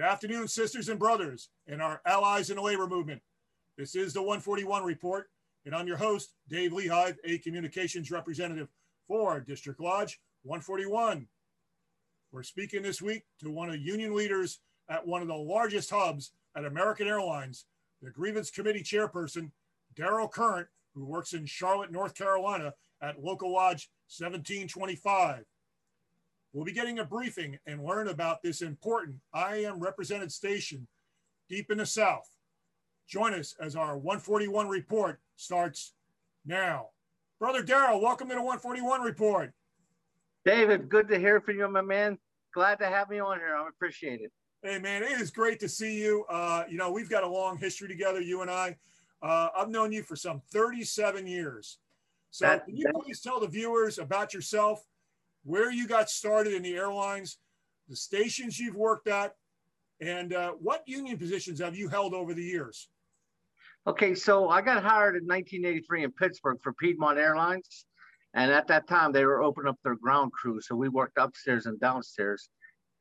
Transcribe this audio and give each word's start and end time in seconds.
Good 0.00 0.08
afternoon, 0.08 0.48
sisters 0.48 0.88
and 0.88 0.98
brothers, 0.98 1.50
and 1.66 1.82
our 1.82 2.00
allies 2.06 2.48
in 2.48 2.56
the 2.56 2.62
labor 2.62 2.86
movement. 2.86 3.20
This 3.76 3.94
is 3.94 4.14
the 4.14 4.22
141 4.22 4.82
Report, 4.82 5.28
and 5.66 5.74
I'm 5.74 5.86
your 5.86 5.98
host, 5.98 6.32
Dave 6.48 6.72
Lehive, 6.72 7.18
a 7.22 7.36
communications 7.36 8.10
representative 8.10 8.68
for 9.06 9.40
District 9.40 9.78
Lodge 9.78 10.18
141. 10.44 11.28
We're 12.32 12.42
speaking 12.42 12.80
this 12.80 13.02
week 13.02 13.24
to 13.40 13.50
one 13.50 13.68
of 13.68 13.76
union 13.76 14.14
leaders 14.14 14.60
at 14.88 15.06
one 15.06 15.20
of 15.20 15.28
the 15.28 15.34
largest 15.34 15.90
hubs 15.90 16.32
at 16.56 16.64
American 16.64 17.06
Airlines, 17.06 17.66
the 18.00 18.08
Grievance 18.08 18.50
Committee 18.50 18.82
Chairperson, 18.82 19.50
Daryl 19.94 20.32
Current, 20.32 20.68
who 20.94 21.04
works 21.04 21.34
in 21.34 21.44
Charlotte, 21.44 21.92
North 21.92 22.14
Carolina 22.14 22.72
at 23.02 23.22
Local 23.22 23.52
Lodge 23.52 23.90
1725. 24.08 25.44
We'll 26.52 26.64
be 26.64 26.72
getting 26.72 26.98
a 26.98 27.04
briefing 27.04 27.58
and 27.66 27.84
learn 27.84 28.08
about 28.08 28.42
this 28.42 28.60
important 28.60 29.16
IAM 29.34 29.78
represented 29.78 30.32
station 30.32 30.88
deep 31.48 31.70
in 31.70 31.78
the 31.78 31.86
South. 31.86 32.28
Join 33.08 33.34
us 33.34 33.54
as 33.60 33.76
our 33.76 33.96
141 33.96 34.68
report 34.68 35.20
starts 35.36 35.94
now. 36.44 36.88
Brother 37.38 37.62
Daryl, 37.62 38.02
welcome 38.02 38.28
to 38.28 38.34
the 38.34 38.42
141 38.42 39.00
report. 39.02 39.52
David, 40.44 40.88
good 40.88 41.08
to 41.08 41.18
hear 41.18 41.40
from 41.40 41.56
you, 41.56 41.68
my 41.68 41.82
man. 41.82 42.18
Glad 42.52 42.80
to 42.80 42.86
have 42.86 43.08
me 43.08 43.20
on 43.20 43.38
here. 43.38 43.54
I 43.54 43.68
appreciate 43.68 44.20
it. 44.20 44.32
Hey, 44.62 44.78
man, 44.78 45.04
it 45.04 45.20
is 45.20 45.30
great 45.30 45.60
to 45.60 45.68
see 45.68 46.00
you. 46.00 46.24
Uh, 46.28 46.64
you 46.68 46.76
know, 46.76 46.90
we've 46.90 47.08
got 47.08 47.22
a 47.22 47.28
long 47.28 47.58
history 47.58 47.86
together, 47.86 48.20
you 48.20 48.42
and 48.42 48.50
I. 48.50 48.76
Uh, 49.22 49.48
I've 49.56 49.70
known 49.70 49.92
you 49.92 50.02
for 50.02 50.16
some 50.16 50.42
37 50.52 51.26
years. 51.26 51.78
So, 52.30 52.46
that, 52.46 52.64
can 52.64 52.76
you 52.76 52.84
that, 52.84 52.94
please 52.94 53.20
tell 53.20 53.38
the 53.38 53.46
viewers 53.46 53.98
about 53.98 54.34
yourself 54.34 54.84
where 55.44 55.70
you 55.70 55.86
got 55.86 56.10
started 56.10 56.54
in 56.54 56.62
the 56.62 56.74
airlines, 56.74 57.38
the 57.88 57.96
stations 57.96 58.58
you've 58.58 58.76
worked 58.76 59.08
at, 59.08 59.34
and 60.00 60.32
uh, 60.32 60.52
what 60.52 60.82
union 60.86 61.18
positions 61.18 61.60
have 61.60 61.76
you 61.76 61.88
held 61.88 62.14
over 62.14 62.34
the 62.34 62.42
years? 62.42 62.88
Okay, 63.86 64.14
so 64.14 64.48
I 64.48 64.60
got 64.60 64.82
hired 64.82 65.16
in 65.16 65.26
1983 65.26 66.04
in 66.04 66.12
Pittsburgh 66.12 66.58
for 66.62 66.72
Piedmont 66.74 67.18
Airlines. 67.18 67.86
And 68.34 68.52
at 68.52 68.68
that 68.68 68.86
time, 68.86 69.12
they 69.12 69.24
were 69.24 69.42
opening 69.42 69.70
up 69.70 69.78
their 69.82 69.96
ground 69.96 70.32
crew. 70.32 70.60
So 70.60 70.76
we 70.76 70.88
worked 70.88 71.18
upstairs 71.18 71.66
and 71.66 71.80
downstairs. 71.80 72.48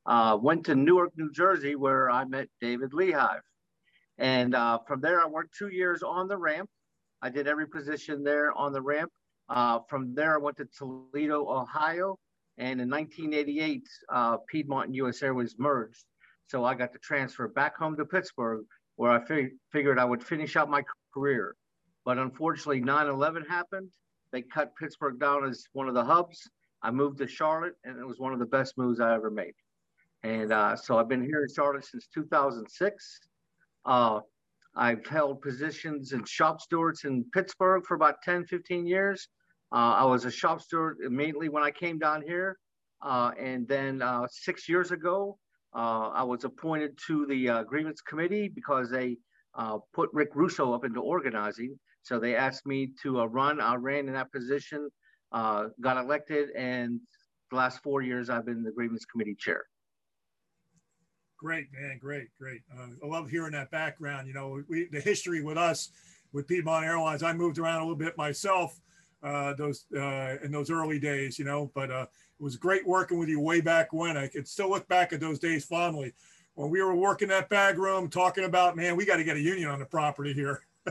Uh, 0.05 0.37
went 0.41 0.65
to 0.65 0.75
Newark, 0.75 1.11
New 1.17 1.31
Jersey, 1.31 1.75
where 1.75 2.09
I 2.09 2.25
met 2.25 2.47
David 2.61 2.91
Lehive. 2.91 3.41
And 4.17 4.55
uh, 4.55 4.79
from 4.87 5.01
there, 5.01 5.21
I 5.21 5.27
worked 5.27 5.55
two 5.57 5.67
years 5.67 6.01
on 6.01 6.27
the 6.27 6.37
ramp. 6.37 6.69
I 7.21 7.29
did 7.29 7.47
every 7.47 7.67
position 7.67 8.23
there 8.23 8.51
on 8.53 8.73
the 8.73 8.81
ramp. 8.81 9.11
Uh, 9.49 9.79
from 9.89 10.15
there, 10.15 10.35
I 10.35 10.37
went 10.37 10.57
to 10.57 10.65
Toledo, 10.65 11.47
Ohio, 11.47 12.17
and 12.59 12.81
in 12.81 12.89
1988, 12.89 13.88
uh, 14.13 14.38
Piedmont 14.49 14.88
and 14.88 14.95
US 14.97 15.23
Airways 15.23 15.55
merged. 15.57 16.03
So 16.47 16.66
I 16.66 16.75
got 16.75 16.91
to 16.91 16.99
transfer 16.99 17.47
back 17.47 17.77
home 17.77 17.95
to 17.95 18.05
Pittsburgh, 18.05 18.66
where 18.97 19.11
I 19.11 19.23
fig- 19.25 19.53
figured 19.71 19.97
I 19.97 20.03
would 20.03 20.21
finish 20.21 20.57
out 20.57 20.69
my 20.69 20.83
career. 21.13 21.55
But 22.03 22.17
unfortunately, 22.17 22.81
9 22.81 23.07
11 23.07 23.45
happened. 23.45 23.89
They 24.33 24.41
cut 24.41 24.75
Pittsburgh 24.75 25.19
down 25.19 25.45
as 25.45 25.63
one 25.71 25.88
of 25.88 25.93
the 25.93 26.03
hubs. 26.03 26.49
I 26.83 26.91
moved 26.91 27.19
to 27.19 27.27
Charlotte, 27.27 27.75
and 27.85 27.97
it 27.97 28.05
was 28.05 28.19
one 28.19 28.33
of 28.33 28.39
the 28.39 28.45
best 28.45 28.77
moves 28.77 28.99
I 28.99 29.16
ever 29.16 29.31
made. 29.31 29.53
And 30.23 30.51
uh, 30.51 30.75
so 30.75 30.97
I've 30.97 31.07
been 31.07 31.23
here 31.23 31.44
in 31.44 31.53
Charlotte 31.53 31.85
since 31.85 32.07
2006. 32.13 33.19
Uh, 33.85 34.19
I've 34.75 35.05
held 35.05 35.41
positions 35.41 36.11
in 36.11 36.25
shop 36.25 36.61
stewards 36.61 37.05
in 37.05 37.25
Pittsburgh 37.33 37.85
for 37.85 37.95
about 37.95 38.21
10, 38.23 38.45
15 38.45 38.85
years. 38.85 39.29
Uh, 39.72 39.94
I 39.98 40.06
was 40.06 40.25
a 40.25 40.31
shop 40.31 40.62
steward 40.62 40.98
immediately 41.06 41.50
when 41.50 41.64
I 41.64 41.72
came 41.72 42.00
down 42.00 42.22
here. 42.22 42.58
Uh, 43.02 43.31
and 43.39 43.67
then 43.67 44.02
uh, 44.02 44.28
six 44.30 44.68
years 44.68 44.91
ago, 44.91 45.38
uh, 45.75 46.09
I 46.09 46.24
was 46.24 46.44
appointed 46.44 46.97
to 47.07 47.25
the 47.28 47.50
uh, 47.50 47.63
grievance 47.63 48.02
committee 48.02 48.47
because 48.47 48.90
they 48.90 49.18
uh, 49.56 49.78
put 49.94 50.09
Rick 50.12 50.29
Russo 50.34 50.74
up 50.74 50.84
into 50.84 51.00
organizing. 51.00 51.79
So 52.02 52.19
they 52.19 52.35
asked 52.35 52.66
me 52.66 52.91
to 53.03 53.24
run. 53.25 53.62
I 53.62 53.75
ran 53.75 54.08
in 54.08 54.13
that 54.13 54.31
position, 54.31 54.90
got 55.31 55.97
elected, 55.97 56.50
and 56.52 57.00
the 57.52 57.58
last 57.58 57.84
four 57.84 58.02
years 58.02 58.29
I've 58.29 58.46
been 58.46 58.63
the 58.63 58.72
grievance 58.72 59.06
committee 59.06 59.35
chair. 59.35 59.63
Great, 61.38 61.68
man. 61.72 62.00
Great, 62.02 62.29
great. 62.40 62.62
I 62.74 63.08
love 63.08 63.29
hearing 63.29 63.52
that 63.52 63.69
background. 63.69 64.28
You 64.28 64.34
know, 64.34 64.62
we, 64.68 64.88
the 64.91 65.00
history 65.00 65.41
with 65.41 65.58
us, 65.58 65.91
with 66.34 66.47
Piedmont 66.47 66.85
Airlines, 66.85 67.22
I 67.22 67.34
moved 67.34 67.59
around 67.59 67.78
a 67.78 67.84
little 67.84 67.96
bit 67.96 68.18
myself 68.18 68.79
uh, 69.24 69.53
those 69.53 69.85
uh, 69.96 70.38
in 70.44 70.52
those 70.52 70.69
early 70.69 71.00
days, 71.00 71.38
you 71.38 71.46
know. 71.46 71.72
But 71.74 71.91
uh, 71.91 72.06
it 72.40 72.44
was 72.44 72.56
great 72.57 72.88
working 72.88 73.19
with 73.19 73.30
you 73.30 73.40
way 73.40 73.62
back 73.62 73.94
when. 73.94 74.18
I 74.18 74.28
could 74.28 74.47
still 74.47 74.69
look 74.69 74.88
back 74.88 75.13
at 75.13 75.19
those 75.19 75.40
days 75.40 75.66
fondly 75.66 76.13
when 76.59 76.69
we 76.69 76.81
were 76.81 76.94
working 76.94 77.29
that 77.29 77.47
bag 77.47 77.78
room, 77.78 78.09
talking 78.09 78.44
about, 78.44 78.75
man, 78.75 78.97
we 78.97 79.06
got 79.06 79.16
to 79.16 79.24
get 79.24 79.38
a 79.38 79.40
union 79.40 79.69
on 79.69 79.79
the 79.79 79.85
property 79.85 80.34
here. 80.34 80.62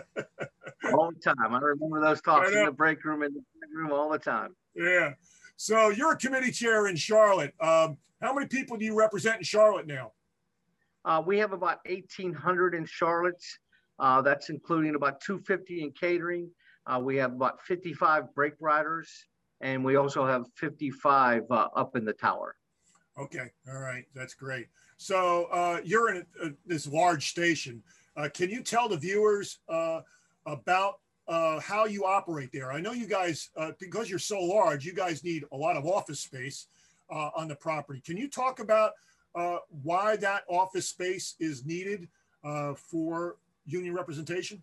all 0.94 1.11
the 1.12 1.21
time. 1.21 1.55
I 1.55 1.59
remember 1.59 2.00
those 2.00 2.22
talks 2.22 2.50
in 2.50 2.65
the 2.65 2.72
break 2.72 3.05
room 3.05 3.22
in 3.22 3.34
the 3.34 3.43
break 3.59 3.71
room 3.75 3.93
all 3.93 4.11
the 4.11 4.19
time. 4.19 4.56
Yeah. 4.75 5.12
So 5.56 5.91
you're 5.91 6.12
a 6.12 6.17
committee 6.17 6.53
chair 6.53 6.87
in 6.87 6.97
Charlotte. 6.97 7.53
Um, 7.61 7.99
how 8.22 8.33
many 8.33 8.47
people 8.47 8.78
do 8.78 8.84
you 8.87 8.99
represent 8.99 9.37
in 9.37 9.43
Charlotte 9.43 9.87
now? 9.87 10.12
Uh, 11.05 11.22
we 11.25 11.38
have 11.38 11.53
about 11.53 11.78
1,800 11.87 12.75
in 12.75 12.87
Charlotte. 12.87 13.44
Uh, 13.99 14.22
that's 14.22 14.49
including 14.49 14.94
about 14.94 15.21
250 15.21 15.83
in 15.83 15.91
catering 15.91 16.49
uh, 16.88 16.99
we 16.99 17.16
have 17.16 17.32
about 17.32 17.60
55 17.62 18.34
brake 18.34 18.54
riders, 18.60 19.26
and 19.60 19.84
we 19.84 19.97
also 19.97 20.26
have 20.26 20.47
55 20.54 21.44
uh, 21.50 21.69
up 21.76 21.97
in 21.97 22.04
the 22.04 22.12
tower. 22.12 22.56
Okay, 23.19 23.50
all 23.69 23.81
right, 23.81 24.04
that's 24.15 24.34
great. 24.34 24.69
So 24.97 25.44
uh, 25.53 25.81
you're 25.84 26.15
in 26.15 26.25
a, 26.41 26.47
a, 26.47 26.50
this 26.66 26.87
large 26.87 27.31
station. 27.31 27.82
Uh, 28.16 28.28
can 28.32 28.49
you 28.49 28.62
tell 28.62 28.88
the 28.88 28.97
viewers 28.97 29.59
uh, 29.69 30.00
about 30.47 31.00
uh, 31.26 31.60
how 31.60 31.84
you 31.84 32.04
operate 32.04 32.50
there? 32.53 32.72
I 32.72 32.81
know 32.81 32.93
you 32.93 33.06
guys, 33.06 33.50
because 33.78 34.09
you're 34.09 34.19
so 34.19 34.41
large, 34.41 34.87
you 34.87 34.94
guys 34.94 35.22
need 35.22 35.44
a 35.53 35.56
lot 35.56 35.76
of 35.76 35.84
office 35.84 36.20
space 36.20 36.69
on 37.10 37.49
the 37.49 37.56
property. 37.56 38.00
Can 38.00 38.16
you 38.16 38.28
talk 38.28 38.60
about 38.60 38.93
why 39.82 40.16
that 40.16 40.44
office 40.49 40.88
space 40.88 41.34
is 41.38 41.66
needed 41.66 42.09
for 42.76 43.37
union 43.66 43.94
representation? 43.94 44.62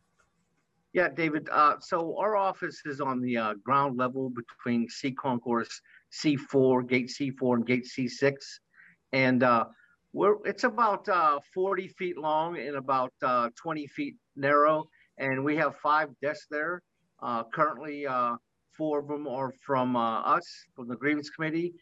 Yeah, 0.95 1.09
David. 1.09 1.49
Uh, 1.51 1.75
so 1.81 2.17
our 2.17 2.37
office 2.37 2.81
is 2.85 3.01
on 3.01 3.19
the 3.19 3.35
uh, 3.35 3.53
ground 3.55 3.97
level 3.97 4.29
between 4.29 4.87
C 4.87 5.11
concourse 5.11 5.81
C4, 6.13 6.87
gate 6.87 7.09
C4, 7.09 7.55
and 7.55 7.67
gate 7.67 7.85
C6, 7.85 8.35
and 9.11 9.43
uh, 9.43 9.65
we're 10.13 10.37
it's 10.45 10.63
about 10.63 11.09
uh, 11.09 11.41
40 11.53 11.89
feet 11.89 12.17
long 12.17 12.57
and 12.57 12.77
about 12.77 13.11
uh, 13.21 13.49
20 13.61 13.87
feet 13.87 14.15
narrow, 14.37 14.87
and 15.17 15.43
we 15.43 15.57
have 15.57 15.75
five 15.83 16.07
desks 16.21 16.47
there. 16.49 16.81
Uh, 17.21 17.43
currently, 17.53 18.07
four 18.77 18.99
of 18.99 19.09
them 19.09 19.27
are 19.27 19.51
from 19.65 19.97
us 19.97 20.49
from 20.77 20.87
the 20.87 20.95
grievance 20.95 21.29
committee. 21.29 21.73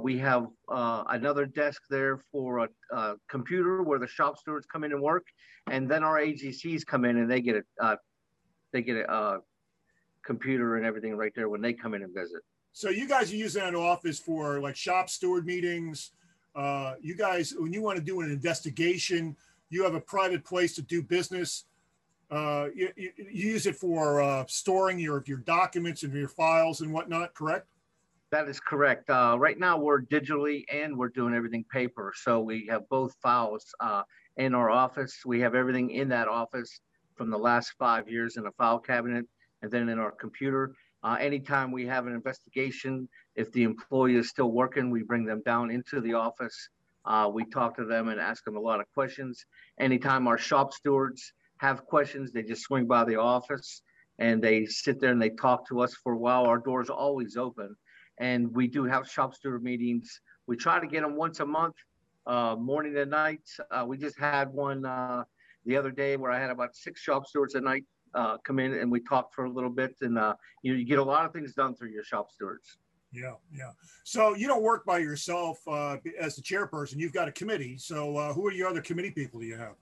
we 0.00 0.16
have 0.16 0.46
another 0.68 1.44
desk 1.44 1.82
there 1.90 2.18
for 2.30 2.58
a, 2.60 2.68
a, 2.92 3.14
computer 3.28 3.82
where 3.82 3.98
the 3.98 4.06
shop 4.06 4.38
stewards 4.38 4.64
come 4.72 4.84
in 4.84 4.92
and 4.92 5.02
work, 5.02 5.26
and 5.72 5.90
then 5.90 6.04
our 6.04 6.20
AGCs 6.20 6.86
come 6.86 7.04
in 7.04 7.16
and 7.16 7.28
they 7.28 7.40
get 7.40 7.56
a 7.80 7.98
they 8.74 8.82
get 8.82 8.96
a 8.96 9.10
uh, 9.10 9.38
computer 10.22 10.76
and 10.76 10.84
everything 10.84 11.16
right 11.16 11.32
there 11.34 11.48
when 11.48 11.62
they 11.62 11.72
come 11.72 11.94
in 11.94 12.02
and 12.02 12.12
visit. 12.12 12.42
So 12.72 12.90
you 12.90 13.08
guys 13.08 13.32
are 13.32 13.36
using 13.36 13.62
that 13.62 13.74
office 13.74 14.18
for 14.18 14.60
like 14.60 14.76
shop 14.76 15.08
steward 15.08 15.46
meetings. 15.46 16.10
Uh, 16.54 16.94
you 17.00 17.14
guys, 17.16 17.54
when 17.56 17.72
you 17.72 17.80
want 17.80 17.98
to 17.98 18.04
do 18.04 18.20
an 18.20 18.30
investigation, 18.30 19.36
you 19.70 19.84
have 19.84 19.94
a 19.94 20.00
private 20.00 20.44
place 20.44 20.74
to 20.74 20.82
do 20.82 21.02
business. 21.02 21.64
Uh, 22.30 22.66
you, 22.74 22.90
you, 22.96 23.12
use 23.30 23.66
it 23.66 23.76
for 23.76 24.20
uh, 24.20 24.44
storing 24.48 24.98
your 24.98 25.22
your 25.26 25.38
documents 25.38 26.02
and 26.02 26.12
your 26.12 26.28
files 26.28 26.80
and 26.80 26.92
whatnot. 26.92 27.32
Correct? 27.34 27.68
That 28.32 28.48
is 28.48 28.58
correct. 28.58 29.08
Uh, 29.08 29.36
right 29.38 29.58
now, 29.58 29.78
we're 29.78 30.02
digitally 30.02 30.64
and 30.72 30.96
we're 30.96 31.10
doing 31.10 31.34
everything 31.34 31.64
paper. 31.70 32.12
So 32.16 32.40
we 32.40 32.66
have 32.68 32.88
both 32.88 33.14
files 33.22 33.66
uh, 33.78 34.02
in 34.36 34.54
our 34.54 34.70
office. 34.70 35.22
We 35.24 35.38
have 35.40 35.54
everything 35.54 35.90
in 35.90 36.08
that 36.08 36.26
office 36.26 36.80
from 37.16 37.30
the 37.30 37.38
last 37.38 37.74
five 37.78 38.08
years 38.08 38.36
in 38.36 38.46
a 38.46 38.52
file 38.52 38.78
cabinet 38.78 39.26
and 39.62 39.70
then 39.70 39.88
in 39.88 39.98
our 39.98 40.12
computer. 40.12 40.74
Uh, 41.02 41.16
anytime 41.20 41.70
we 41.70 41.86
have 41.86 42.06
an 42.06 42.14
investigation, 42.14 43.08
if 43.36 43.52
the 43.52 43.62
employee 43.62 44.16
is 44.16 44.28
still 44.28 44.50
working, 44.50 44.90
we 44.90 45.02
bring 45.02 45.24
them 45.24 45.42
down 45.44 45.70
into 45.70 46.00
the 46.00 46.14
office. 46.14 46.70
Uh, 47.04 47.30
we 47.32 47.44
talk 47.44 47.76
to 47.76 47.84
them 47.84 48.08
and 48.08 48.18
ask 48.18 48.44
them 48.44 48.56
a 48.56 48.60
lot 48.60 48.80
of 48.80 48.86
questions. 48.94 49.44
Anytime 49.78 50.26
our 50.26 50.38
shop 50.38 50.72
stewards 50.72 51.32
have 51.58 51.84
questions, 51.84 52.32
they 52.32 52.42
just 52.42 52.62
swing 52.62 52.86
by 52.86 53.04
the 53.04 53.16
office 53.16 53.82
and 54.18 54.42
they 54.42 54.64
sit 54.64 55.00
there 55.00 55.10
and 55.10 55.20
they 55.20 55.30
talk 55.30 55.68
to 55.68 55.80
us 55.80 55.94
for 55.94 56.14
a 56.14 56.18
while. 56.18 56.44
Our 56.44 56.58
doors 56.58 56.88
always 56.88 57.36
open. 57.36 57.76
And 58.18 58.54
we 58.54 58.68
do 58.68 58.84
have 58.84 59.08
shop 59.08 59.34
steward 59.34 59.62
meetings. 59.62 60.20
We 60.46 60.56
try 60.56 60.80
to 60.80 60.86
get 60.86 61.02
them 61.02 61.16
once 61.16 61.40
a 61.40 61.46
month, 61.46 61.74
uh, 62.26 62.56
morning 62.58 62.96
and 62.96 63.10
night. 63.10 63.42
Uh, 63.70 63.84
we 63.86 63.98
just 63.98 64.18
had 64.18 64.52
one 64.52 64.86
uh, 64.86 65.24
the 65.64 65.76
other 65.76 65.90
day 65.90 66.16
where 66.16 66.30
I 66.30 66.40
had 66.40 66.50
about 66.50 66.74
six 66.74 67.00
shop 67.00 67.26
stewards 67.26 67.54
at 67.54 67.62
night 67.62 67.84
uh, 68.14 68.38
come 68.38 68.58
in 68.58 68.74
and 68.74 68.90
we 68.90 69.00
talked 69.00 69.34
for 69.34 69.44
a 69.44 69.50
little 69.50 69.70
bit. 69.70 69.94
And 70.00 70.18
uh, 70.18 70.34
you, 70.62 70.74
you 70.74 70.84
get 70.84 70.98
a 70.98 71.04
lot 71.04 71.24
of 71.24 71.32
things 71.32 71.54
done 71.54 71.74
through 71.74 71.90
your 71.90 72.04
shop 72.04 72.30
stewards. 72.30 72.78
Yeah, 73.12 73.34
yeah. 73.52 73.70
So 74.04 74.34
you 74.34 74.48
don't 74.48 74.62
work 74.62 74.84
by 74.84 74.98
yourself 74.98 75.58
uh, 75.68 75.98
as 76.18 76.36
the 76.36 76.42
chairperson. 76.42 76.94
You've 76.96 77.12
got 77.12 77.28
a 77.28 77.32
committee. 77.32 77.76
So 77.78 78.16
uh, 78.16 78.32
who 78.32 78.46
are 78.46 78.52
your 78.52 78.68
other 78.68 78.80
committee 78.80 79.12
people 79.12 79.40
do 79.40 79.46
you 79.46 79.56
have? 79.56 79.74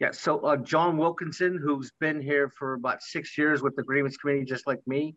Yeah, 0.00 0.12
so 0.12 0.38
uh, 0.40 0.56
John 0.56 0.96
Wilkinson, 0.96 1.58
who's 1.62 1.90
been 2.00 2.20
here 2.20 2.48
for 2.48 2.74
about 2.74 3.02
six 3.02 3.36
years 3.36 3.62
with 3.62 3.74
the 3.74 3.82
grievance 3.82 4.16
committee, 4.16 4.44
just 4.44 4.66
like 4.66 4.78
me. 4.86 5.16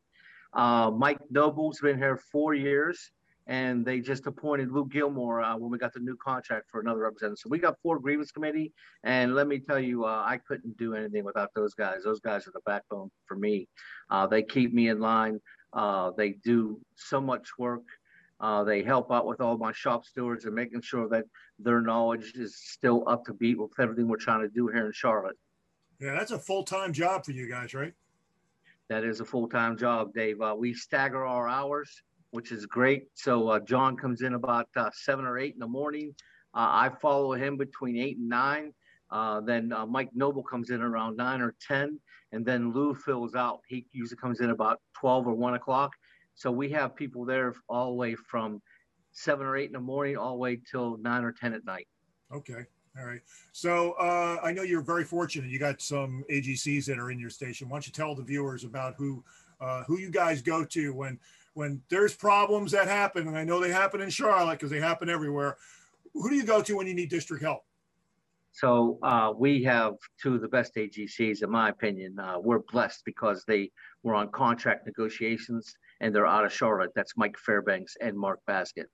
Uh, 0.53 0.91
Mike 0.91 1.19
Noble's 1.29 1.79
been 1.79 1.97
here 1.97 2.17
four 2.17 2.55
years, 2.55 3.11
and 3.51 3.85
they 3.85 3.99
just 3.99 4.27
appointed 4.27 4.71
Lou 4.71 4.87
Gilmore 4.87 5.41
uh, 5.41 5.57
when 5.57 5.69
we 5.69 5.77
got 5.77 5.91
the 5.91 5.99
new 5.99 6.15
contract 6.15 6.71
for 6.71 6.79
another 6.79 7.01
representative. 7.01 7.37
So 7.39 7.49
we 7.49 7.59
got 7.59 7.75
four 7.83 7.99
grievance 7.99 8.31
committee, 8.31 8.71
and 9.03 9.35
let 9.35 9.45
me 9.45 9.59
tell 9.59 9.77
you, 9.77 10.05
uh, 10.05 10.23
I 10.25 10.37
couldn't 10.37 10.77
do 10.77 10.95
anything 10.95 11.25
without 11.25 11.49
those 11.53 11.73
guys. 11.73 12.05
Those 12.05 12.21
guys 12.21 12.47
are 12.47 12.51
the 12.51 12.61
backbone 12.65 13.11
for 13.25 13.35
me. 13.35 13.67
Uh, 14.09 14.25
they 14.25 14.41
keep 14.41 14.73
me 14.73 14.87
in 14.87 15.01
line. 15.01 15.41
Uh, 15.73 16.11
they 16.15 16.29
do 16.45 16.79
so 16.95 17.19
much 17.19 17.49
work. 17.59 17.83
Uh, 18.39 18.63
they 18.63 18.83
help 18.83 19.11
out 19.11 19.27
with 19.27 19.41
all 19.41 19.57
my 19.57 19.73
shop 19.73 20.05
stewards 20.05 20.45
and 20.45 20.55
making 20.55 20.81
sure 20.81 21.09
that 21.09 21.25
their 21.59 21.81
knowledge 21.81 22.31
is 22.35 22.55
still 22.55 23.03
up 23.05 23.25
to 23.25 23.33
beat 23.33 23.59
with 23.59 23.77
everything 23.81 24.07
we're 24.07 24.15
trying 24.15 24.41
to 24.41 24.47
do 24.47 24.69
here 24.69 24.85
in 24.85 24.93
Charlotte. 24.93 25.37
Yeah, 25.99 26.13
that's 26.13 26.31
a 26.31 26.39
full 26.39 26.63
time 26.63 26.93
job 26.93 27.25
for 27.25 27.31
you 27.31 27.49
guys, 27.49 27.73
right? 27.73 27.93
That 28.87 29.03
is 29.03 29.19
a 29.19 29.25
full 29.25 29.49
time 29.49 29.77
job, 29.77 30.13
Dave. 30.13 30.39
Uh, 30.39 30.55
we 30.57 30.73
stagger 30.73 31.25
our 31.25 31.49
hours, 31.49 32.01
which 32.31 32.51
is 32.51 32.65
great. 32.65 33.03
So 33.13 33.49
uh, 33.49 33.59
John 33.59 33.95
comes 33.95 34.21
in 34.21 34.33
about 34.33 34.67
uh, 34.75 34.89
seven 34.93 35.25
or 35.25 35.37
eight 35.37 35.53
in 35.53 35.59
the 35.59 35.67
morning. 35.67 36.13
Uh, 36.53 36.67
I 36.69 36.91
follow 37.01 37.33
him 37.33 37.57
between 37.57 37.97
eight 37.97 38.17
and 38.17 38.29
nine. 38.29 38.73
Uh, 39.09 39.41
then 39.41 39.73
Mike 39.89 40.09
Noble 40.13 40.43
comes 40.43 40.69
in 40.69 40.81
around 40.81 41.17
nine 41.17 41.41
or 41.41 41.53
10. 41.67 41.99
And 42.31 42.45
then 42.45 42.71
Lou 42.71 42.95
fills 42.95 43.35
out. 43.35 43.59
He 43.67 43.85
usually 43.91 44.17
comes 44.17 44.39
in 44.39 44.51
about 44.51 44.79
12 44.93 45.27
or 45.27 45.33
1 45.33 45.55
o'clock 45.55 45.91
so 46.35 46.51
we 46.51 46.69
have 46.69 46.95
people 46.95 47.25
there 47.25 47.53
all 47.69 47.89
the 47.89 47.95
way 47.95 48.15
from 48.15 48.61
seven 49.11 49.45
or 49.45 49.57
eight 49.57 49.67
in 49.67 49.73
the 49.73 49.79
morning, 49.79 50.17
all 50.17 50.31
the 50.31 50.37
way 50.37 50.59
till 50.69 50.97
nine 50.97 51.23
or 51.23 51.31
10 51.31 51.53
at 51.53 51.65
night. 51.65 51.87
Okay. 52.33 52.65
All 52.97 53.05
right. 53.05 53.21
So 53.51 53.91
uh, 53.93 54.37
I 54.43 54.51
know 54.51 54.63
you're 54.63 54.81
very 54.81 55.03
fortunate. 55.03 55.49
You 55.49 55.59
got 55.59 55.81
some 55.81 56.23
AGCs 56.31 56.85
that 56.85 56.97
are 56.97 57.11
in 57.11 57.19
your 57.19 57.29
station. 57.29 57.69
Why 57.69 57.75
don't 57.75 57.87
you 57.87 57.93
tell 57.93 58.15
the 58.15 58.23
viewers 58.23 58.63
about 58.63 58.95
who 58.97 59.23
uh, 59.61 59.83
who 59.83 59.99
you 59.99 60.09
guys 60.09 60.41
go 60.41 60.65
to 60.65 60.93
when 60.93 61.19
when 61.53 61.81
there's 61.89 62.15
problems 62.15 62.71
that 62.71 62.87
happen, 62.87 63.27
and 63.27 63.37
I 63.37 63.43
know 63.43 63.59
they 63.59 63.71
happen 63.71 64.01
in 64.01 64.09
Charlotte 64.09 64.53
because 64.53 64.71
they 64.71 64.79
happen 64.79 65.09
everywhere. 65.09 65.57
Who 66.13 66.29
do 66.29 66.35
you 66.35 66.43
go 66.43 66.61
to 66.61 66.77
when 66.77 66.87
you 66.87 66.93
need 66.93 67.09
district 67.09 67.43
help? 67.43 67.63
So 68.53 68.99
uh, 69.01 69.31
we 69.35 69.63
have 69.63 69.93
two 70.21 70.35
of 70.35 70.41
the 70.41 70.47
best 70.47 70.75
AGCs, 70.75 71.41
in 71.41 71.49
my 71.49 71.69
opinion. 71.69 72.19
Uh, 72.19 72.37
we're 72.39 72.59
blessed 72.59 73.03
because 73.05 73.43
they 73.47 73.71
were 74.03 74.13
on 74.13 74.29
contract 74.29 74.85
negotiations 74.85 75.73
and 76.01 76.13
they're 76.13 76.27
out 76.27 76.43
of 76.45 76.51
Charlotte. 76.51 76.91
That's 76.93 77.15
Mike 77.15 77.37
Fairbanks 77.37 77.95
and 78.01 78.17
Mark 78.17 78.39
Basket. 78.47 78.89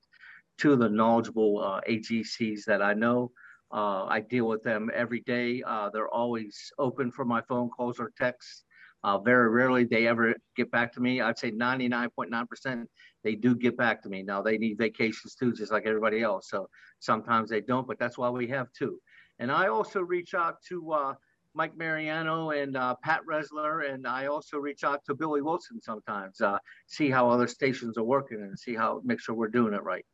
Two 0.59 0.74
of 0.74 0.80
the 0.80 0.89
knowledgeable 0.89 1.59
uh, 1.63 1.81
AGCs 1.89 2.65
that 2.65 2.81
I 2.81 2.94
know. 2.94 3.31
Uh, 3.71 4.06
I 4.06 4.21
deal 4.21 4.48
with 4.48 4.63
them 4.63 4.89
every 4.94 5.21
day. 5.21 5.63
Uh, 5.65 5.89
they're 5.92 6.09
always 6.09 6.71
open 6.77 7.12
for 7.12 7.25
my 7.25 7.42
phone 7.42 7.69
calls 7.69 8.00
or 8.00 8.12
texts. 8.18 8.63
Uh, 9.03 9.17
very 9.19 9.49
rarely 9.49 9.83
they 9.83 10.07
ever 10.07 10.35
get 10.55 10.71
back 10.71 10.91
to 10.94 10.99
me. 10.99 11.21
I'd 11.21 11.38
say 11.38 11.51
99.9% 11.51 12.85
they 13.23 13.35
do 13.35 13.55
get 13.55 13.75
back 13.77 14.01
to 14.03 14.09
me. 14.09 14.23
Now 14.23 14.41
they 14.41 14.57
need 14.57 14.77
vacations 14.77 15.35
too, 15.35 15.51
just 15.53 15.71
like 15.71 15.85
everybody 15.85 16.21
else. 16.21 16.49
So 16.49 16.69
sometimes 16.99 17.49
they 17.49 17.61
don't, 17.61 17.88
but 17.88 17.99
that's 17.99 18.17
why 18.17 18.29
we 18.29 18.47
have 18.47 18.67
two. 18.71 18.99
And 19.39 19.51
I 19.51 19.67
also 19.67 20.01
reach 20.01 20.33
out 20.33 20.61
to 20.69 20.91
uh, 20.94 21.13
Mike 21.53 21.75
Mariano 21.75 22.51
and 22.51 22.77
uh, 22.77 22.95
Pat 23.03 23.21
Resler, 23.29 23.91
and 23.91 24.07
I 24.07 24.27
also 24.27 24.57
reach 24.57 24.83
out 24.83 25.03
to 25.05 25.15
Billy 25.15 25.41
Wilson 25.41 25.81
sometimes, 25.81 26.39
uh, 26.39 26.57
see 26.85 27.09
how 27.09 27.29
other 27.29 27.47
stations 27.47 27.97
are 27.97 28.03
working 28.03 28.41
and 28.41 28.57
see 28.57 28.75
how 28.75 29.01
make 29.03 29.19
sure 29.19 29.35
we're 29.35 29.47
doing 29.47 29.73
it 29.73 29.83
right. 29.83 30.05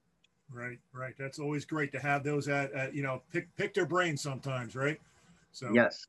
Right, 0.52 0.80
right. 0.94 1.14
That's 1.18 1.40
always 1.40 1.66
great 1.66 1.92
to 1.94 2.00
have 2.00 2.24
those 2.24 2.48
at, 2.48 2.72
at 2.74 2.94
you 2.94 3.04
know 3.04 3.22
pick 3.32 3.54
pick 3.58 3.74
their 3.74 3.86
brains 3.86 4.22
sometimes, 4.22 4.76
right? 4.76 5.00
So 5.52 5.72
yes. 5.74 6.08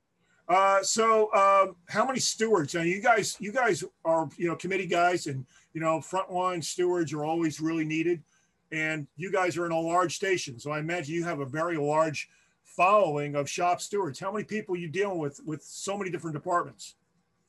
Uh, 0.49 0.83
so 0.83 1.33
um, 1.33 1.77
how 1.89 2.05
many 2.05 2.19
stewards? 2.19 2.75
Now 2.75 2.83
you 2.83 3.01
guys, 3.01 3.37
you 3.41 3.53
guys 3.53 3.83
are 4.05 4.29
you 4.37 4.47
know 4.49 4.57
committee 4.57 4.87
guys, 4.87 5.27
and 5.27 5.47
you 5.73 5.81
know 5.81 5.99
frontline 6.01 6.63
stewards 6.63 7.13
are 7.13 7.25
always 7.25 7.61
really 7.61 7.85
needed, 7.85 8.23
and 8.71 9.07
you 9.17 9.33
guys 9.33 9.57
are 9.57 9.65
in 9.65 9.73
a 9.73 9.81
large 9.81 10.17
station, 10.17 10.59
so 10.59 10.71
I 10.71 10.81
imagine 10.81 11.15
you 11.15 11.25
have 11.25 11.41
a 11.41 11.47
very 11.47 11.79
large 11.79 12.29
following 12.65 13.37
of 13.37 13.49
shop 13.49 13.81
stewards? 13.81 14.19
How 14.19 14.33
many 14.33 14.45
people 14.45 14.77
you 14.77 14.89
dealing 14.89 15.19
with 15.19 15.41
with 15.47 15.63
so 15.63 15.97
many 15.97 16.11
different 16.11 16.35
departments? 16.35 16.97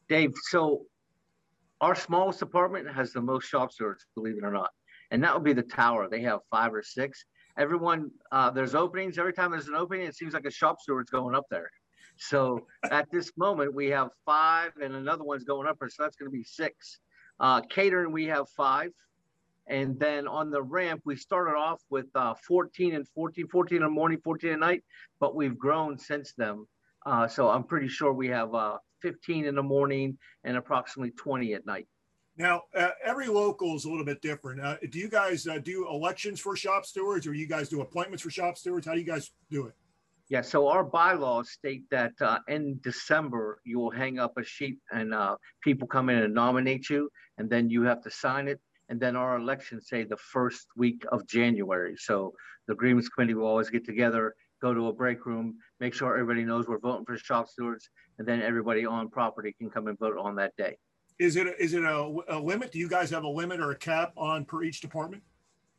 Dave, 0.08 0.34
so 0.50 0.86
our 1.82 1.96
smallest 1.96 2.40
department 2.40 2.90
has 2.90 3.12
the 3.12 3.22
most 3.22 3.46
shop 3.46 3.74
stewards, 3.74 4.06
believe 4.16 4.38
it 4.38 4.44
or 4.44 4.52
not, 4.52 4.70
and 5.12 5.22
that 5.24 5.34
would 5.34 5.44
be 5.44 5.54
the 5.54 5.64
tower. 5.64 6.08
They 6.10 6.22
have 6.22 6.40
five 6.50 6.74
or 6.74 6.84
six. 6.84 7.26
Everyone, 7.58 8.12
uh, 8.32 8.52
there's 8.52 8.76
openings. 8.76 9.18
Every 9.18 9.34
time 9.34 9.52
there's 9.52 9.68
an 9.68 9.76
opening, 9.76 10.06
it 10.06 10.16
seems 10.16 10.34
like 10.34 10.46
a 10.46 10.52
shop 10.52 10.80
steward's 10.80 11.10
going 11.10 11.36
up 11.36 11.46
there. 11.50 11.70
So 12.18 12.68
at 12.90 13.10
this 13.12 13.32
moment, 13.38 13.74
we 13.74 13.88
have 13.88 14.10
five, 14.26 14.72
and 14.82 14.96
another 14.96 15.24
one's 15.24 15.44
going 15.44 15.68
up 15.68 15.78
so 15.80 16.04
that's 16.04 16.16
going 16.16 16.32
to 16.32 16.36
be 16.38 16.44
six. 16.44 17.00
Uh, 17.40 17.62
catering, 17.62 18.12
we 18.12 18.26
have 18.26 18.48
five. 18.50 18.92
And 19.68 20.00
then 20.00 20.28
on 20.28 20.52
the 20.52 20.62
ramp, 20.62 21.02
we 21.06 21.16
started 21.16 21.56
off 21.56 21.82
with 21.90 22.06
uh, 22.16 22.36
14 22.48 22.96
and 22.96 23.08
14, 23.08 23.48
14 23.48 23.78
in 23.78 23.84
the 23.84 23.90
morning, 23.90 24.20
14 24.24 24.52
at 24.52 24.60
night, 24.60 24.84
but 25.20 25.36
we've 25.36 25.58
grown 25.58 25.98
since 25.98 26.34
then. 26.38 26.66
Uh, 27.06 27.28
so 27.28 27.50
I'm 27.50 27.64
pretty 27.64 27.88
sure 27.88 28.14
we 28.14 28.28
have 28.28 28.54
uh, 28.54 28.78
15 29.02 29.46
in 29.46 29.56
the 29.56 29.64
morning 29.64 30.18
and 30.44 30.58
approximately 30.58 31.12
20 31.12 31.54
at 31.56 31.66
night. 31.66 31.88
Now, 32.38 32.64
uh, 32.76 32.90
every 33.04 33.28
local 33.28 33.76
is 33.76 33.86
a 33.86 33.90
little 33.90 34.06
bit 34.06 34.22
different. 34.22 34.60
Uh, 34.62 34.76
do 34.90 35.00
you 35.00 35.08
guys 35.08 35.48
uh, 35.48 35.58
do 35.58 35.88
elections 35.90 36.40
for 36.40 36.56
shop 36.56 36.86
stewards 36.86 37.26
or 37.26 37.34
you 37.34 37.48
guys 37.48 37.70
do 37.70 37.82
appointments 37.82 38.24
for 38.24 38.30
shop 38.30 38.58
stewards? 38.58 38.86
How 38.86 38.94
do 38.94 39.00
you 39.00 39.06
guys 39.06 39.32
do 39.50 39.68
it? 39.68 39.74
Yeah, 40.30 40.42
so 40.42 40.68
our 40.68 40.84
bylaws 40.84 41.52
state 41.52 41.84
that 41.92 42.14
uh, 42.20 42.40
in 42.48 42.80
December, 42.82 43.60
you 43.64 43.78
will 43.78 43.92
hang 43.92 44.18
up 44.18 44.34
a 44.38 44.44
sheet 44.44 44.80
and 44.92 45.14
uh, 45.14 45.36
people 45.64 45.88
come 45.88 46.10
in 46.10 46.18
and 46.24 46.34
nominate 46.34 46.90
you, 46.90 47.10
and 47.38 47.48
then 47.48 47.70
you 47.70 47.84
have 47.84 48.02
to 48.02 48.10
sign 48.10 48.48
it 48.48 48.60
and 48.90 49.00
then 49.00 49.16
our 49.16 49.38
elections 49.38 49.88
say 49.88 50.04
the 50.04 50.18
first 50.18 50.68
week 50.76 51.04
of 51.12 51.28
January. 51.28 51.96
So 51.98 52.34
the 52.68 52.76
grievance 52.76 53.10
committee 53.10 53.34
will 53.34 53.48
always 53.48 53.70
get 53.70 53.86
together, 53.86 54.36
go 54.62 54.74
to 54.74 54.88
a 54.88 54.94
break 54.94 55.26
room, 55.26 55.56
make 55.80 55.94
sure 55.94 56.14
everybody 56.14 56.44
knows 56.44 56.68
we're 56.68 56.80
voting 56.80 57.06
for 57.06 57.18
shop 57.18 57.48
stewards, 57.50 57.90
and 58.20 58.28
then 58.28 58.42
everybody 58.42 58.86
on 58.86 59.10
property 59.10 59.56
can 59.58 59.70
come 59.70 59.88
and 59.88 59.98
vote 59.98 60.18
on 60.18 60.36
that 60.36 60.56
day. 60.58 60.78
Is 61.18 61.38
it 61.38 61.48
is 61.60 61.74
it 61.74 61.84
a, 61.84 62.16
a 62.28 62.40
limit? 62.40 62.74
Do 62.74 62.80
you 62.80 62.90
guys 62.90 63.10
have 63.12 63.24
a 63.24 63.30
limit 63.30 63.62
or 63.62 63.72
a 63.72 63.78
cap 63.78 64.12
on 64.18 64.44
per 64.44 64.64
each 64.64 64.82
department? 64.82 65.24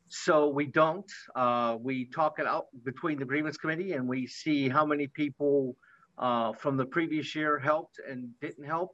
So 0.08 0.48
we 0.48 0.66
don't. 0.66 1.10
Uh, 1.34 1.76
we 1.80 2.06
talk 2.06 2.38
it 2.38 2.46
out 2.46 2.66
between 2.84 3.18
the 3.18 3.24
grievance 3.24 3.56
committee, 3.56 3.92
and 3.92 4.08
we 4.08 4.26
see 4.26 4.68
how 4.68 4.86
many 4.86 5.06
people 5.08 5.76
uh, 6.18 6.52
from 6.52 6.76
the 6.76 6.84
previous 6.84 7.34
year 7.34 7.58
helped 7.58 7.98
and 8.08 8.28
didn't 8.40 8.64
help 8.64 8.92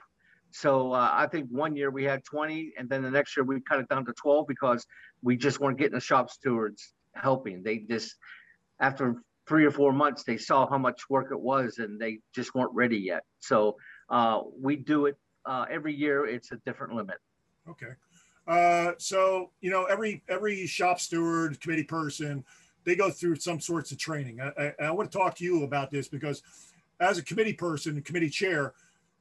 so 0.53 0.93
uh, 0.93 1.11
I 1.13 1.27
think 1.27 1.49
one 1.51 1.75
year 1.77 1.91
we 1.91 2.05
had 2.05 2.25
20, 2.25 2.75
and 2.79 2.89
then 2.89 3.03
the 3.03 3.11
next 3.11 3.37
year 3.37 3.45
we 3.45 3.61
cut 3.61 3.81
it 3.81 3.89
down 3.89 4.05
to 4.05 4.13
12 4.13 4.47
because 4.47 4.87
we 5.23 5.37
just 5.37 5.61
weren't 5.61 5.79
getting 5.79 5.95
the 5.95 6.01
shop 6.01 6.31
stewards 6.31 6.93
helping. 7.15 7.63
They 7.63 7.79
just, 7.79 8.15
after 8.79 9.17
three 9.49 9.65
or 9.65 9.71
four 9.71 9.93
months, 9.93 10.25
they 10.25 10.37
saw 10.37 10.69
how 10.69 10.79
much 10.79 11.09
work 11.09 11.29
it 11.33 11.41
was 11.41 11.79
and 11.79 11.99
they 11.99 12.19
just 12.35 12.55
weren't 12.55 12.73
ready 12.75 12.99
yet. 12.99 13.23
So 13.41 13.77
uh, 14.11 14.41
we 14.61 14.77
do 14.77 15.07
it 15.07 15.17
uh, 15.47 15.65
every 15.71 15.95
year. 15.95 16.27
It's 16.27 16.53
a 16.53 16.57
different 16.67 16.95
limit. 16.95 17.17
Okay. 17.69 17.93
Uh, 18.47 18.93
so, 18.99 19.51
you 19.61 19.71
know, 19.71 19.85
every, 19.85 20.23
every 20.29 20.67
shop 20.67 20.99
steward 21.01 21.61
committee 21.61 21.85
person, 21.85 22.45
they 22.85 22.97
go 22.97 23.11
through 23.11 23.37
some 23.37 23.61
sorts 23.61 23.93
of 23.93 23.99
training. 23.99 24.41
I, 24.41 24.73
I, 24.81 24.87
I 24.87 24.91
want 24.91 25.11
to 25.11 25.17
talk 25.17 25.37
to 25.37 25.45
you 25.45 25.63
about 25.65 25.91
this 25.91 26.09
because 26.09 26.43
as 27.01 27.19
a 27.19 27.23
committee 27.23 27.53
person, 27.53 28.01
committee 28.03 28.31
chair, 28.31 28.75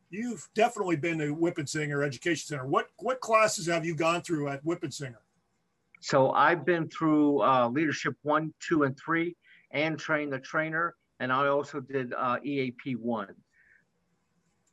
you've 0.10 0.48
definitely 0.54 0.98
been 0.98 1.18
to 1.20 1.36
Winpisinger 1.36 2.06
Education 2.06 2.46
Center. 2.48 2.66
What 2.66 2.88
what 3.00 3.20
classes 3.20 3.68
have 3.68 3.86
you 3.86 3.96
gone 3.96 4.22
through 4.22 4.50
at 4.50 4.64
Winpisinger? 4.64 5.16
So 6.02 6.32
I've 6.32 6.66
been 6.66 6.90
through 6.90 7.42
uh, 7.42 7.70
leadership 7.70 8.16
one, 8.24 8.54
two, 8.60 8.84
and 8.84 8.98
three, 8.98 9.36
and 9.72 9.98
trained 9.98 10.34
the 10.34 10.40
trainer, 10.40 10.96
and 11.20 11.32
I 11.32 11.48
also 11.48 11.80
did 11.80 12.14
uh, 12.14 12.38
EAP 12.44 12.96
one. 12.96 13.36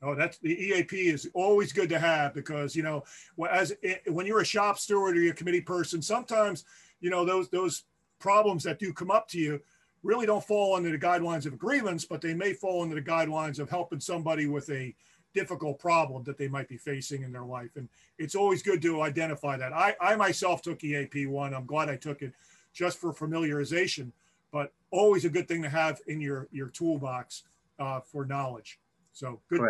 Oh, 0.01 0.15
that's 0.15 0.39
the 0.39 0.55
EAP 0.55 1.09
is 1.09 1.29
always 1.35 1.73
good 1.73 1.89
to 1.89 1.99
have 1.99 2.33
because 2.33 2.77
you 2.77 2.83
know, 2.83 3.05
as 3.51 3.75
when 4.07 4.27
you're 4.27 4.41
a 4.41 4.45
shop 4.45 4.79
steward 4.79 5.17
or 5.17 5.21
you're 5.21 5.33
a 5.33 5.37
committee 5.37 5.61
person, 5.61 6.01
sometimes 6.01 6.65
you 7.01 7.11
know 7.11 7.25
those 7.25 7.49
those 7.49 7.85
problems 8.21 8.63
that 8.65 8.79
do 8.79 8.93
come 8.93 9.11
up 9.11 9.29
to 9.29 9.39
you 9.39 9.61
really 10.03 10.27
don't 10.27 10.45
fall 10.45 10.77
under 10.77 10.91
the 10.91 10.99
guidelines 10.99 11.47
of 11.47 11.53
agreements, 11.53 12.05
but 12.05 12.21
they 12.21 12.35
may 12.35 12.53
fall 12.53 12.83
under 12.83 12.95
the 12.95 13.03
guidelines 13.03 13.59
of 13.59 13.69
helping 13.69 14.01
somebody 14.01 14.47
with 14.47 14.71
a 14.71 14.95
difficult 15.35 15.79
problem 15.79 16.23
that 16.25 16.39
they 16.39 16.49
might 16.49 16.69
be 16.69 16.77
facing 16.77 17.23
in 17.23 17.33
their 17.33 17.45
life. 17.45 17.71
And 17.77 17.89
it's 18.19 18.35
always 18.35 18.63
good 18.63 18.81
to 18.83 19.03
identify 19.03 19.57
that. 19.57 19.73
I, 19.73 19.95
I 20.01 20.17
myself 20.17 20.63
took 20.63 20.83
EAP 20.83 21.27
one. 21.27 21.53
I'm 21.53 21.67
glad 21.67 21.89
I 21.89 21.97
took 21.97 22.23
it 22.23 22.33
just 22.73 22.99
for 22.99 23.13
familiarization, 23.13 24.13
but 24.53 24.73
always 24.91 25.25
a 25.25 25.29
good 25.29 25.49
thing 25.49 25.63
to 25.63 25.69
have 25.69 26.01
in 26.07 26.21
your, 26.21 26.49
your 26.53 26.69
toolbox 26.69 27.43
uh, 27.79 28.01
for 28.01 28.25
knowledge. 28.25 28.79
So 29.13 29.41
good, 29.51 29.61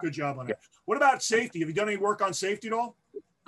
good 0.00 0.12
job 0.12 0.38
on 0.38 0.46
that. 0.46 0.58
What 0.84 0.96
about 0.96 1.22
safety? 1.22 1.60
Have 1.60 1.68
you 1.68 1.74
done 1.74 1.88
any 1.88 1.96
work 1.96 2.22
on 2.22 2.32
safety 2.32 2.68
at 2.68 2.72
all? 2.72 2.96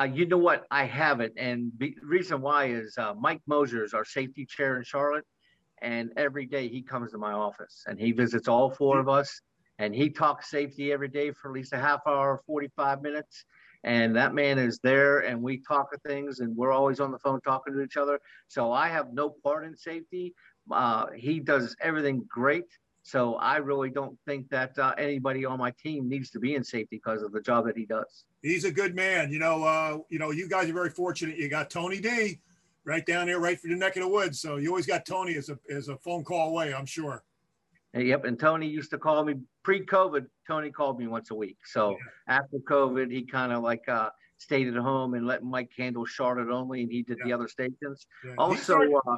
Uh, 0.00 0.04
you 0.04 0.26
know 0.26 0.38
what? 0.38 0.66
I 0.70 0.84
haven't, 0.84 1.32
and 1.36 1.72
the 1.78 1.96
reason 2.02 2.40
why 2.40 2.66
is 2.66 2.96
uh, 2.98 3.14
Mike 3.14 3.40
Mosier 3.48 3.82
is 3.82 3.94
our 3.94 4.04
safety 4.04 4.46
chair 4.46 4.76
in 4.76 4.84
Charlotte, 4.84 5.24
and 5.82 6.12
every 6.16 6.46
day 6.46 6.68
he 6.68 6.82
comes 6.82 7.10
to 7.10 7.18
my 7.18 7.32
office 7.32 7.84
and 7.88 7.98
he 7.98 8.12
visits 8.12 8.46
all 8.46 8.70
four 8.70 9.00
of 9.00 9.08
us, 9.08 9.40
and 9.78 9.92
he 9.92 10.08
talks 10.08 10.50
safety 10.50 10.92
every 10.92 11.08
day 11.08 11.32
for 11.32 11.50
at 11.50 11.54
least 11.54 11.72
a 11.72 11.78
half 11.78 12.00
hour, 12.06 12.40
forty-five 12.46 13.02
minutes. 13.02 13.44
And 13.84 14.14
that 14.16 14.34
man 14.34 14.58
is 14.58 14.80
there, 14.82 15.20
and 15.20 15.40
we 15.40 15.58
talk 15.58 15.92
of 15.94 16.02
things, 16.02 16.40
and 16.40 16.56
we're 16.56 16.72
always 16.72 16.98
on 16.98 17.12
the 17.12 17.18
phone 17.18 17.40
talking 17.40 17.74
to 17.74 17.80
each 17.80 17.96
other. 17.96 18.20
So 18.48 18.72
I 18.72 18.88
have 18.88 19.12
no 19.12 19.30
part 19.30 19.64
in 19.64 19.76
safety. 19.76 20.34
Uh, 20.70 21.06
he 21.14 21.38
does 21.38 21.76
everything 21.80 22.24
great. 22.28 22.66
So 23.08 23.36
I 23.36 23.56
really 23.56 23.88
don't 23.88 24.18
think 24.26 24.50
that 24.50 24.78
uh, 24.78 24.92
anybody 24.98 25.46
on 25.46 25.58
my 25.58 25.70
team 25.82 26.10
needs 26.10 26.28
to 26.32 26.38
be 26.38 26.56
in 26.56 26.62
safety 26.62 27.00
because 27.02 27.22
of 27.22 27.32
the 27.32 27.40
job 27.40 27.64
that 27.64 27.74
he 27.74 27.86
does. 27.86 28.24
He's 28.42 28.64
a 28.64 28.70
good 28.70 28.94
man. 28.94 29.32
You 29.32 29.38
know, 29.38 29.64
uh, 29.64 29.96
you 30.10 30.18
know, 30.18 30.30
you 30.30 30.46
guys 30.46 30.68
are 30.68 30.74
very 30.74 30.90
fortunate. 30.90 31.38
You 31.38 31.48
got 31.48 31.70
Tony 31.70 32.00
D 32.00 32.38
right 32.84 33.06
down 33.06 33.28
there, 33.28 33.40
right 33.40 33.58
for 33.58 33.68
the 33.68 33.76
neck 33.76 33.96
of 33.96 34.02
the 34.02 34.08
woods. 34.08 34.42
So 34.42 34.56
you 34.56 34.68
always 34.68 34.84
got 34.84 35.06
Tony 35.06 35.36
as 35.36 35.48
a 35.48 35.58
as 35.70 35.88
a 35.88 35.96
phone 35.96 36.22
call 36.22 36.50
away. 36.50 36.74
I'm 36.74 36.84
sure. 36.84 37.24
Yep, 37.94 38.26
and 38.26 38.38
Tony 38.38 38.68
used 38.68 38.90
to 38.90 38.98
call 38.98 39.24
me 39.24 39.36
pre-COVID. 39.62 40.26
Tony 40.46 40.70
called 40.70 40.98
me 40.98 41.06
once 41.06 41.30
a 41.30 41.34
week. 41.34 41.56
So 41.64 41.92
yeah. 41.92 42.36
after 42.36 42.58
COVID, 42.58 43.10
he 43.10 43.22
kind 43.22 43.52
of 43.54 43.62
like 43.62 43.88
uh, 43.88 44.10
stayed 44.36 44.68
at 44.68 44.74
home 44.74 45.14
and 45.14 45.26
let 45.26 45.42
Mike 45.42 45.70
handle 45.78 46.04
Charlotte 46.04 46.52
only, 46.52 46.82
and 46.82 46.92
he 46.92 47.02
did 47.04 47.16
yeah. 47.20 47.24
the 47.24 47.32
other 47.32 47.48
stations. 47.48 48.06
Yeah. 48.22 48.34
Also, 48.36 48.76
uh, 48.76 49.16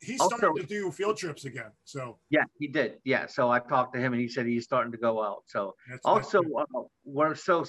he's 0.00 0.16
starting 0.22 0.48
also, 0.48 0.60
to 0.60 0.66
do 0.66 0.90
field 0.90 1.16
trips 1.16 1.44
again. 1.44 1.70
So 1.84 2.18
yeah, 2.30 2.44
he 2.58 2.68
did. 2.68 2.98
Yeah. 3.04 3.26
So 3.26 3.50
I 3.50 3.58
talked 3.58 3.94
to 3.94 4.00
him 4.00 4.12
and 4.12 4.20
he 4.20 4.28
said 4.28 4.46
he's 4.46 4.64
starting 4.64 4.92
to 4.92 4.98
go 4.98 5.22
out. 5.22 5.42
So 5.46 5.74
That's 5.88 6.04
also 6.04 6.40
uh, 6.40 6.82
we're 7.04 7.34
so 7.34 7.64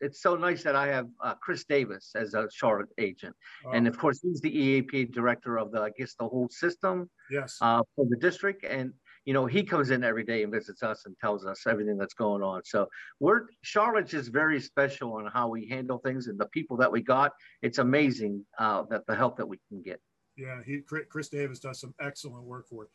it's 0.00 0.20
so 0.20 0.36
nice 0.36 0.62
that 0.62 0.76
I 0.76 0.88
have 0.88 1.08
uh, 1.22 1.34
Chris 1.40 1.64
Davis 1.64 2.12
as 2.14 2.34
a 2.34 2.48
Charlotte 2.52 2.88
agent, 2.98 3.34
oh. 3.64 3.70
and 3.72 3.88
of 3.88 3.98
course 3.98 4.20
he's 4.22 4.40
the 4.40 4.56
EAP 4.56 5.06
director 5.06 5.58
of 5.58 5.72
the 5.72 5.80
I 5.80 5.90
guess 5.96 6.14
the 6.18 6.28
whole 6.28 6.48
system. 6.50 7.10
Yes. 7.30 7.56
Uh, 7.60 7.82
for 7.94 8.06
the 8.08 8.16
district, 8.16 8.64
and 8.64 8.92
you 9.24 9.32
know 9.32 9.46
he 9.46 9.62
comes 9.62 9.90
in 9.90 10.04
every 10.04 10.24
day 10.24 10.42
and 10.42 10.52
visits 10.52 10.82
us 10.82 11.04
and 11.06 11.16
tells 11.18 11.46
us 11.46 11.66
everything 11.66 11.96
that's 11.96 12.14
going 12.14 12.42
on. 12.42 12.62
So 12.64 12.88
we're 13.20 13.46
Charlotte's 13.62 14.10
just 14.10 14.32
very 14.32 14.60
special 14.60 15.14
on 15.14 15.30
how 15.32 15.48
we 15.48 15.66
handle 15.68 15.98
things 15.98 16.26
and 16.26 16.38
the 16.38 16.48
people 16.48 16.76
that 16.78 16.92
we 16.92 17.00
got. 17.00 17.32
It's 17.62 17.78
amazing 17.78 18.44
uh, 18.58 18.82
that 18.90 19.06
the 19.06 19.14
help 19.14 19.38
that 19.38 19.48
we 19.48 19.58
can 19.68 19.82
get. 19.82 20.00
Yeah, 20.36 20.60
he 20.64 20.80
Chris 20.80 21.28
Davis 21.28 21.58
does 21.58 21.80
some 21.80 21.94
excellent 22.00 22.44
work 22.44 22.68
for 22.68 22.84
it. 22.84 22.90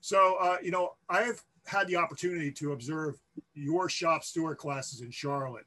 So 0.00 0.36
uh, 0.40 0.56
you 0.62 0.70
know, 0.70 0.94
I've 1.08 1.42
had 1.66 1.86
the 1.88 1.96
opportunity 1.96 2.50
to 2.52 2.72
observe 2.72 3.16
your 3.54 3.88
shop 3.88 4.24
steward 4.24 4.58
classes 4.58 5.00
in 5.02 5.10
Charlotte, 5.10 5.66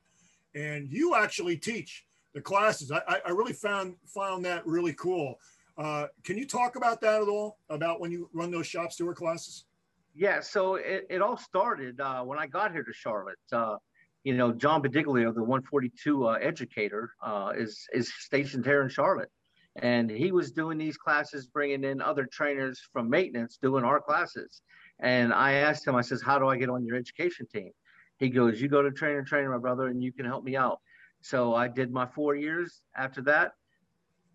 and 0.56 0.90
you 0.90 1.16
actually 1.16 1.58
teach 1.58 2.06
the 2.34 2.42
classes. 2.42 2.92
I, 2.92 3.22
I 3.26 3.30
really 3.30 3.54
found 3.54 3.96
found 4.06 4.44
that 4.46 4.66
really 4.66 4.94
cool. 4.94 5.40
Uh, 5.78 6.08
can 6.24 6.38
you 6.38 6.46
talk 6.46 6.76
about 6.76 7.00
that 7.02 7.22
at 7.22 7.28
all? 7.28 7.58
About 7.70 8.00
when 8.00 8.12
you 8.12 8.30
run 8.34 8.52
those 8.52 8.68
shop 8.68 8.92
steward 8.92 9.16
classes? 9.16 9.66
Yeah, 10.16 10.42
so 10.42 10.76
it, 10.76 11.06
it 11.10 11.22
all 11.22 11.38
started 11.38 12.02
uh, 12.02 12.24
when 12.24 12.40
I 12.40 12.48
got 12.48 12.72
here 12.72 12.84
to 12.84 12.94
Charlotte. 12.94 13.38
Uh, 13.52 13.78
you 14.24 14.36
know, 14.36 14.52
John 14.52 14.82
Bediglio, 14.82 15.34
the 15.34 15.42
142 15.42 16.28
uh, 16.28 16.34
educator, 16.34 17.12
uh, 17.24 17.54
is 17.56 17.88
is 17.94 18.12
stationed 18.20 18.66
here 18.66 18.82
in 18.82 18.90
Charlotte 18.90 19.30
and 19.76 20.10
he 20.10 20.32
was 20.32 20.52
doing 20.52 20.78
these 20.78 20.98
classes 20.98 21.48
bringing 21.48 21.84
in 21.84 22.02
other 22.02 22.28
trainers 22.32 22.82
from 22.92 23.10
maintenance 23.10 23.58
doing 23.62 23.84
our 23.84 24.02
classes. 24.02 24.62
And 25.00 25.34
i 25.34 25.54
asked 25.54 25.88
him 25.88 25.96
i 25.96 26.02
says 26.02 26.22
how 26.22 26.40
do 26.40 26.48
i 26.48 26.58
get 26.58 26.70
on 26.70 26.86
your 26.86 26.98
education 26.98 27.48
team? 27.48 27.72
He 28.18 28.30
goes 28.30 28.60
you 28.62 28.68
go 28.68 28.82
to 28.82 28.92
trainer 28.92 29.24
trainer 29.24 29.50
my 29.50 29.58
brother 29.58 29.88
and 29.88 30.04
you 30.04 30.12
can 30.12 30.26
help 30.26 30.44
me 30.44 30.56
out. 30.56 30.80
So 31.22 31.54
i 31.54 31.68
did 31.68 31.92
my 31.92 32.06
four 32.06 32.36
years 32.36 32.82
after 32.96 33.22
that. 33.24 33.54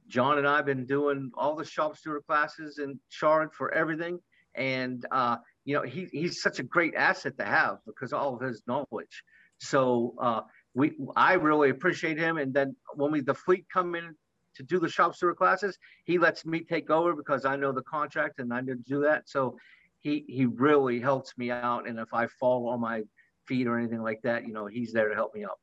John 0.08 0.38
and 0.38 0.46
i've 0.46 0.66
been 0.66 0.86
doing 0.86 1.30
all 1.34 1.56
the 1.56 1.64
shop 1.64 1.96
steward 1.96 2.24
classes 2.26 2.78
in 2.78 2.98
charlotte 3.08 3.54
for 3.54 3.72
everything. 3.72 4.20
And 4.54 5.04
uh, 5.10 5.38
you 5.64 5.74
know 5.74 5.82
he, 5.82 6.06
he's 6.12 6.40
such 6.40 6.60
a 6.60 6.62
great 6.62 6.94
asset 6.94 7.36
to 7.38 7.44
have 7.44 7.78
because 7.86 8.12
all 8.12 8.34
of 8.34 8.40
his 8.40 8.62
knowledge. 8.66 9.24
So 9.58 10.14
uh, 10.20 10.40
we 10.74 10.92
i 11.16 11.34
really 11.34 11.70
appreciate 11.70 12.18
him. 12.18 12.38
And 12.38 12.54
then 12.54 12.76
when 12.94 13.10
we 13.12 13.20
the 13.20 13.34
fleet 13.34 13.66
come 13.72 13.94
in 13.94 14.14
to 14.56 14.62
do 14.62 14.78
the 14.78 14.88
shop 14.88 15.14
steward 15.14 15.36
classes, 15.36 15.78
he 16.04 16.18
lets 16.18 16.44
me 16.44 16.60
take 16.60 16.90
over 16.90 17.14
because 17.14 17.44
I 17.44 17.56
know 17.56 17.72
the 17.72 17.82
contract 17.82 18.38
and 18.38 18.52
I 18.52 18.60
need 18.60 18.84
to 18.84 18.90
do 18.90 19.00
that. 19.02 19.28
So 19.28 19.56
he 20.00 20.24
he 20.28 20.46
really 20.46 21.00
helps 21.00 21.36
me 21.36 21.50
out. 21.50 21.88
And 21.88 21.98
if 21.98 22.12
I 22.12 22.26
fall 22.26 22.68
on 22.68 22.80
my 22.80 23.02
feet 23.46 23.66
or 23.66 23.78
anything 23.78 24.02
like 24.02 24.22
that, 24.22 24.46
you 24.46 24.52
know, 24.52 24.66
he's 24.66 24.92
there 24.92 25.08
to 25.08 25.14
help 25.14 25.34
me 25.34 25.44
out. 25.44 25.58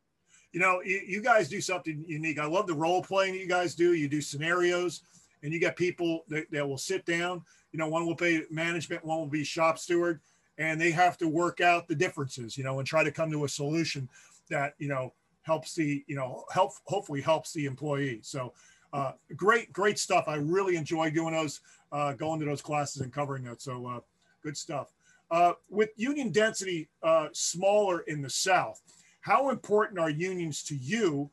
You 0.51 0.59
know, 0.59 0.81
you, 0.83 1.21
guys 1.21 1.47
do 1.47 1.61
something 1.61 2.03
unique. 2.05 2.37
I 2.37 2.45
love 2.45 2.67
the 2.67 2.73
role 2.73 3.01
playing 3.01 3.33
that 3.33 3.39
you 3.39 3.47
guys 3.47 3.73
do. 3.73 3.93
You 3.93 4.09
do 4.09 4.19
scenarios 4.19 5.01
and 5.43 5.53
you 5.53 5.59
get 5.59 5.77
people 5.77 6.25
that, 6.27 6.51
that 6.51 6.67
will 6.67 6.77
sit 6.77 7.05
down. 7.05 7.41
You 7.71 7.79
know, 7.79 7.87
one 7.87 8.05
will 8.05 8.17
pay 8.17 8.43
management, 8.51 9.05
one 9.05 9.19
will 9.19 9.27
be 9.27 9.45
shop 9.45 9.79
steward, 9.79 10.19
and 10.57 10.79
they 10.79 10.91
have 10.91 11.17
to 11.19 11.27
work 11.29 11.61
out 11.61 11.87
the 11.87 11.95
differences, 11.95 12.57
you 12.57 12.65
know, 12.65 12.79
and 12.79 12.87
try 12.87 13.01
to 13.01 13.11
come 13.11 13.31
to 13.31 13.45
a 13.45 13.49
solution 13.49 14.09
that, 14.49 14.73
you 14.77 14.89
know, 14.89 15.13
helps 15.43 15.73
the, 15.73 16.03
you 16.07 16.15
know, 16.15 16.43
help 16.51 16.73
hopefully 16.85 17.21
helps 17.21 17.53
the 17.53 17.65
employee. 17.65 18.19
So 18.21 18.53
uh, 18.93 19.13
great, 19.35 19.71
great 19.71 19.97
stuff. 19.97 20.25
I 20.27 20.35
really 20.35 20.75
enjoy 20.75 21.11
doing 21.11 21.33
those, 21.33 21.61
uh, 21.91 22.13
going 22.13 22.39
to 22.39 22.45
those 22.45 22.61
classes 22.61 23.01
and 23.01 23.11
covering 23.11 23.43
that. 23.43 23.61
So 23.61 23.87
uh, 23.87 23.99
good 24.43 24.57
stuff. 24.57 24.93
Uh, 25.29 25.53
with 25.69 25.89
union 25.95 26.31
density 26.31 26.89
uh, 27.03 27.27
smaller 27.31 28.01
in 28.01 28.21
the 28.21 28.29
South, 28.29 28.81
how 29.21 29.49
important 29.49 29.99
are 29.99 30.09
unions 30.09 30.63
to 30.63 30.75
you? 30.75 31.29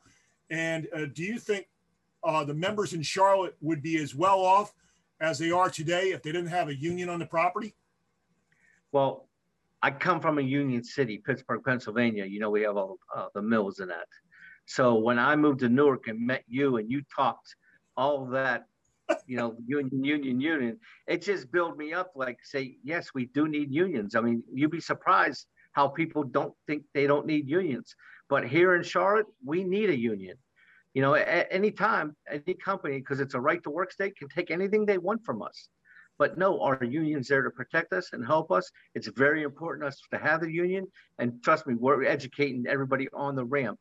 And 0.50 0.87
uh, 0.95 1.07
do 1.12 1.25
you 1.25 1.38
think 1.38 1.67
the 2.25 2.55
members 2.55 2.93
in 2.93 3.03
Charlotte 3.03 3.57
would 3.61 3.83
be 3.83 3.99
as 3.99 4.15
well 4.15 4.41
off 4.41 4.73
as 5.21 5.38
they 5.38 5.50
are 5.50 5.69
today 5.69 6.11
if 6.11 6.23
they 6.23 6.31
didn't 6.31 6.50
have 6.50 6.69
a 6.69 6.75
union 6.75 7.09
on 7.09 7.19
the 7.19 7.27
property? 7.27 7.75
Well, 8.93 9.27
I 9.83 9.91
come 9.91 10.21
from 10.21 10.38
a 10.38 10.43
union 10.43 10.85
city, 10.85 11.19
Pittsburgh, 11.19 11.62
Pennsylvania. 11.65 12.25
You 12.25 12.41
know, 12.41 12.50
we 12.50 12.62
have 12.62 12.77
all 12.77 12.99
the 13.35 13.43
mills 13.43 13.81
in 13.81 13.88
that. 13.88 14.07
So 14.69 14.97
when 14.97 15.19
I 15.19 15.35
moved 15.35 15.61
to 15.61 15.71
Newark 15.71 16.09
and 16.09 16.27
met 16.27 16.45
you 16.47 16.77
and 16.77 16.91
you 16.91 17.01
talked 17.17 17.57
all 17.97 18.27
that, 18.27 18.67
you 19.27 19.39
know, 19.39 19.57
union, 19.67 20.05
union, 20.05 20.41
union, 20.43 20.79
it 21.07 21.23
just 21.23 21.51
built 21.51 21.79
me 21.79 21.95
up 21.95 22.13
like 22.15 22.37
say, 22.45 22.77
yes, 22.85 23.09
we 23.15 23.27
do 23.33 23.49
need 23.49 23.73
unions. 23.73 24.15
I 24.15 24.21
mean, 24.21 24.43
you'd 24.53 24.71
be 24.71 24.81
surprised 24.81 25.47
how 25.73 25.89
people 25.89 26.23
don't 26.23 26.53
think 26.67 26.83
they 26.93 27.07
don't 27.07 27.25
need 27.25 27.49
unions. 27.49 27.95
But 28.29 28.47
here 28.47 28.75
in 28.75 28.83
Charlotte, 28.83 29.25
we 29.43 29.65
need 29.65 29.89
a 29.89 29.97
union. 29.97 30.37
You 30.93 31.01
know, 31.01 31.15
at 31.15 31.49
any 31.51 31.71
time, 31.71 32.15
any 32.31 32.53
company, 32.53 32.99
because 32.99 33.21
it's 33.21 33.35
a 33.35 33.41
right 33.41 33.63
to 33.63 33.71
work 33.71 33.91
state, 33.91 34.19
can 34.19 34.29
take 34.29 34.51
anything 34.51 34.85
they 34.85 34.99
want 34.99 35.25
from 35.25 35.41
us. 35.41 35.71
But 36.19 36.37
no, 36.37 36.61
our 36.61 36.85
union's 36.85 37.29
there 37.29 37.43
to 37.43 37.51
protect 37.51 37.95
us 37.95 38.11
and 38.13 38.27
help 38.27 38.53
us. 38.53 38.71
It's 38.95 39.09
very 39.09 39.45
important 39.45 39.87
us 39.87 39.99
to 40.11 40.19
have 40.19 40.43
the 40.43 40.53
union. 40.53 40.89
And 41.19 41.43
trust 41.43 41.67
me, 41.67 41.75
we're 41.75 42.05
educating 42.05 42.67
everybody 42.69 43.09
on 43.15 43.35
the 43.35 43.47
ramp 43.47 43.79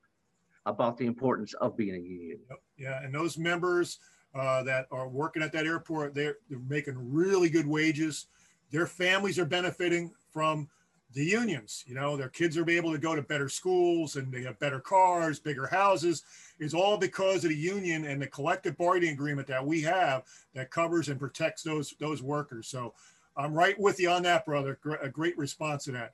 about 0.68 0.98
the 0.98 1.06
importance 1.06 1.54
of 1.56 1.76
being 1.78 1.96
a 1.96 2.00
union. 2.00 2.40
Yeah, 2.78 3.02
and 3.04 3.14
those 3.14 3.38
members 3.38 4.00
uh, 4.36 4.64
that 4.64 4.88
are 4.92 5.08
working 5.08 5.42
at 5.42 5.52
that 5.54 5.66
airport, 5.66 6.14
they're, 6.14 6.38
they're 6.50 6.60
making 6.68 6.96
really 6.98 7.50
good 7.50 7.68
wages. 7.68 8.28
Their 8.72 8.86
families 8.86 9.40
are 9.40 9.46
benefiting 9.46 10.12
from 10.32 10.68
the 11.14 11.24
unions. 11.24 11.84
You 11.88 11.96
know, 11.96 12.18
their 12.18 12.30
kids 12.30 12.58
are 12.58 12.70
able 12.70 12.92
to 12.92 12.98
go 13.00 13.16
to 13.16 13.22
better 13.22 13.50
schools 13.50 14.18
and 14.18 14.32
they 14.32 14.44
have 14.44 14.60
better 14.60 14.80
cars, 14.80 15.40
bigger 15.40 15.66
houses. 15.66 16.24
It's 16.60 16.74
all 16.74 16.98
because 16.98 17.44
of 17.44 17.50
the 17.50 17.56
union 17.56 18.06
and 18.06 18.22
the 18.22 18.28
collective 18.28 18.78
bargaining 18.78 19.14
agreement 19.14 19.48
that 19.48 19.66
we 19.66 19.82
have 19.82 20.24
that 20.54 20.70
covers 20.70 21.10
and 21.10 21.20
protects 21.20 21.64
those 21.64 21.94
those 22.00 22.22
workers. 22.22 22.68
So 22.68 22.94
I'm 23.38 23.54
right 23.54 23.80
with 23.80 24.00
you 24.00 24.10
on 24.10 24.24
that, 24.24 24.46
brother. 24.46 24.78
A 25.02 25.10
great 25.10 25.38
response 25.38 25.86
to 25.86 25.92
that. 25.94 26.14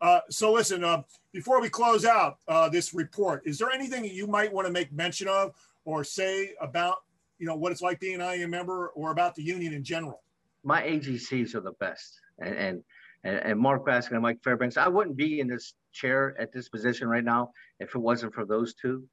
Uh, 0.00 0.20
so 0.30 0.52
listen, 0.52 0.82
uh, 0.82 1.02
before 1.32 1.60
we 1.60 1.68
close 1.68 2.04
out 2.04 2.38
uh, 2.48 2.68
this 2.68 2.94
report, 2.94 3.42
is 3.44 3.58
there 3.58 3.70
anything 3.70 4.02
that 4.02 4.12
you 4.12 4.26
might 4.26 4.52
want 4.52 4.66
to 4.66 4.72
make 4.72 4.92
mention 4.92 5.28
of 5.28 5.52
or 5.84 6.04
say 6.04 6.54
about, 6.60 6.96
you 7.38 7.46
know, 7.46 7.54
what 7.54 7.72
it's 7.72 7.82
like 7.82 8.00
being 8.00 8.20
an 8.20 8.20
IAM 8.20 8.50
member 8.50 8.88
or 8.88 9.10
about 9.10 9.34
the 9.34 9.42
union 9.42 9.74
in 9.74 9.84
general? 9.84 10.22
My 10.64 10.82
AGCs 10.82 11.54
are 11.54 11.60
the 11.60 11.72
best. 11.72 12.20
And, 12.38 12.82
and, 13.24 13.36
and 13.36 13.58
Mark 13.58 13.86
Baskin 13.86 14.12
and 14.12 14.22
Mike 14.22 14.42
Fairbanks, 14.42 14.76
I 14.76 14.88
wouldn't 14.88 15.16
be 15.16 15.40
in 15.40 15.48
this 15.48 15.74
chair 15.92 16.34
at 16.40 16.52
this 16.52 16.68
position 16.68 17.08
right 17.08 17.24
now 17.24 17.50
if 17.78 17.94
it 17.94 17.98
wasn't 17.98 18.34
for 18.34 18.46
those 18.46 18.74
two. 18.74 19.04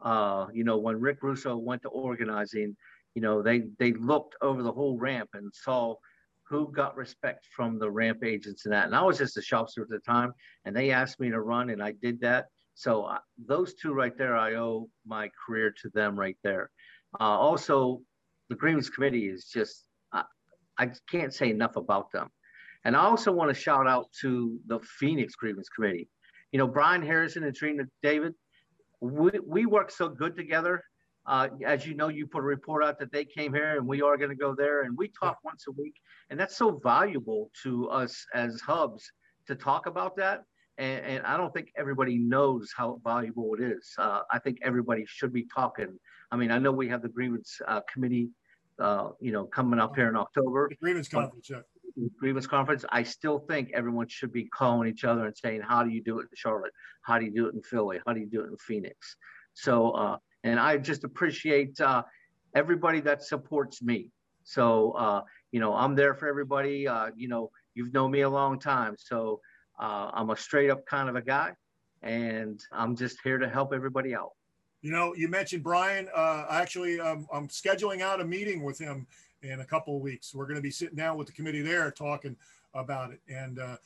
Uh, 0.00 0.46
you 0.52 0.64
know, 0.64 0.78
when 0.78 0.98
Rick 0.98 1.18
Russo 1.22 1.56
went 1.56 1.82
to 1.82 1.88
organizing, 1.88 2.76
you 3.14 3.22
know, 3.22 3.42
they, 3.42 3.64
they 3.78 3.92
looked 3.92 4.34
over 4.40 4.62
the 4.62 4.72
whole 4.72 4.98
ramp 4.98 5.30
and 5.34 5.52
saw– 5.54 5.94
who 6.52 6.70
got 6.70 6.94
respect 6.96 7.46
from 7.56 7.78
the 7.78 7.90
ramp 7.90 8.22
agents 8.22 8.66
and 8.66 8.74
that. 8.74 8.84
And 8.84 8.94
I 8.94 9.02
was 9.02 9.16
just 9.16 9.38
a 9.38 9.40
shopster 9.40 9.80
at 9.80 9.88
the 9.88 10.00
time, 10.00 10.32
and 10.66 10.76
they 10.76 10.90
asked 10.90 11.18
me 11.18 11.30
to 11.30 11.40
run, 11.40 11.70
and 11.70 11.82
I 11.82 11.92
did 11.92 12.20
that. 12.20 12.48
So 12.74 13.04
uh, 13.04 13.18
those 13.46 13.72
two 13.72 13.94
right 13.94 14.16
there, 14.18 14.36
I 14.36 14.56
owe 14.56 14.90
my 15.06 15.30
career 15.46 15.72
to 15.82 15.90
them 15.94 16.18
right 16.18 16.36
there. 16.44 16.70
Uh, 17.18 17.24
also, 17.24 18.02
the 18.50 18.54
grievance 18.54 18.90
committee 18.90 19.28
is 19.28 19.46
just 19.46 19.86
uh, 20.12 20.24
I 20.78 20.90
can't 21.10 21.32
say 21.32 21.48
enough 21.48 21.76
about 21.76 22.12
them. 22.12 22.28
And 22.84 22.94
I 22.96 23.00
also 23.00 23.32
want 23.32 23.48
to 23.48 23.54
shout 23.58 23.86
out 23.86 24.08
to 24.20 24.58
the 24.66 24.78
Phoenix 24.80 25.34
grievance 25.34 25.70
committee. 25.70 26.08
You 26.50 26.58
know, 26.58 26.66
Brian 26.66 27.00
Harrison 27.00 27.44
and 27.44 27.54
Trina 27.54 27.84
David, 28.02 28.34
we, 29.00 29.30
we 29.46 29.64
work 29.64 29.90
so 29.90 30.08
good 30.08 30.36
together. 30.36 30.82
Uh, 31.26 31.48
as 31.64 31.86
you 31.86 31.94
know, 31.94 32.08
you 32.08 32.26
put 32.26 32.40
a 32.40 32.46
report 32.46 32.82
out 32.82 32.98
that 32.98 33.12
they 33.12 33.24
came 33.24 33.52
here 33.52 33.76
and 33.76 33.86
we 33.86 34.02
are 34.02 34.16
going 34.16 34.30
to 34.30 34.36
go 34.36 34.54
there 34.54 34.82
and 34.82 34.96
we 34.96 35.08
talk 35.08 35.38
once 35.44 35.66
a 35.68 35.72
week. 35.72 35.94
And 36.30 36.38
that's 36.38 36.56
so 36.56 36.80
valuable 36.82 37.50
to 37.62 37.88
us 37.90 38.26
as 38.34 38.60
hubs 38.60 39.10
to 39.46 39.54
talk 39.54 39.86
about 39.86 40.16
that. 40.16 40.42
And, 40.78 41.04
and 41.04 41.26
I 41.26 41.36
don't 41.36 41.52
think 41.52 41.68
everybody 41.76 42.18
knows 42.18 42.72
how 42.76 43.00
valuable 43.04 43.54
it 43.54 43.60
is. 43.60 43.92
Uh, 43.98 44.20
I 44.30 44.38
think 44.38 44.58
everybody 44.62 45.04
should 45.06 45.32
be 45.32 45.46
talking. 45.54 45.98
I 46.30 46.36
mean, 46.36 46.50
I 46.50 46.58
know 46.58 46.72
we 46.72 46.88
have 46.88 47.02
the 47.02 47.08
grievance 47.08 47.60
uh, 47.68 47.82
committee, 47.92 48.30
uh, 48.78 49.10
you 49.20 49.32
know, 49.32 49.44
coming 49.44 49.78
up 49.78 49.94
here 49.94 50.08
in 50.08 50.16
October. 50.16 50.68
The 50.70 50.76
grievance 50.76 51.08
conference, 51.08 51.50
yeah. 51.50 51.58
Grievance 52.18 52.46
conference. 52.46 52.86
I 52.88 53.02
still 53.02 53.38
think 53.38 53.70
everyone 53.74 54.08
should 54.08 54.32
be 54.32 54.44
calling 54.46 54.88
each 54.88 55.04
other 55.04 55.26
and 55.26 55.36
saying, 55.36 55.60
"How 55.60 55.82
do 55.84 55.90
you 55.90 56.02
do 56.02 56.20
it 56.20 56.22
in 56.22 56.28
Charlotte? 56.34 56.72
How 57.02 57.18
do 57.18 57.26
you 57.26 57.30
do 57.30 57.48
it 57.48 57.54
in 57.54 57.60
Philly? 57.60 58.00
How 58.06 58.14
do 58.14 58.20
you 58.20 58.26
do 58.26 58.40
it 58.40 58.46
in 58.46 58.56
Phoenix?" 58.56 59.16
So, 59.52 59.90
uh, 59.90 60.16
and 60.44 60.58
I 60.58 60.76
just 60.78 61.04
appreciate 61.04 61.80
uh, 61.80 62.02
everybody 62.54 63.00
that 63.00 63.22
supports 63.22 63.82
me. 63.82 64.08
So, 64.44 64.92
uh, 64.92 65.22
you 65.52 65.60
know, 65.60 65.74
I'm 65.74 65.94
there 65.94 66.14
for 66.14 66.28
everybody. 66.28 66.88
Uh, 66.88 67.10
you 67.16 67.28
know, 67.28 67.50
you've 67.74 67.92
known 67.92 68.10
me 68.10 68.22
a 68.22 68.30
long 68.30 68.58
time, 68.58 68.96
so 68.98 69.40
uh, 69.80 70.10
I'm 70.12 70.30
a 70.30 70.36
straight 70.36 70.70
up 70.70 70.84
kind 70.86 71.08
of 71.08 71.16
a 71.16 71.22
guy, 71.22 71.52
and 72.02 72.60
I'm 72.72 72.96
just 72.96 73.18
here 73.22 73.38
to 73.38 73.48
help 73.48 73.72
everybody 73.72 74.14
out. 74.14 74.32
You 74.80 74.90
know, 74.90 75.14
you 75.14 75.28
mentioned 75.28 75.62
Brian. 75.62 76.08
Uh, 76.14 76.44
actually, 76.50 76.98
um, 76.98 77.26
I'm 77.32 77.46
scheduling 77.48 78.00
out 78.00 78.20
a 78.20 78.24
meeting 78.24 78.64
with 78.64 78.78
him 78.78 79.06
in 79.42 79.60
a 79.60 79.64
couple 79.64 79.96
of 79.96 80.02
weeks. 80.02 80.34
We're 80.34 80.46
going 80.46 80.56
to 80.56 80.62
be 80.62 80.72
sitting 80.72 80.96
down 80.96 81.16
with 81.16 81.28
the 81.28 81.32
committee 81.32 81.62
there 81.62 81.90
talking 81.92 82.36
about 82.74 83.12
it. 83.12 83.20
And 83.28 83.60
uh, 83.60 83.76